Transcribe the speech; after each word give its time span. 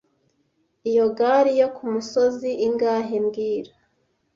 Iyo 0.89 1.05
gare 1.17 1.51
yo 1.61 1.67
kumusozi 1.75 2.49
ingahe 2.67 3.15
mbwira 3.25 3.71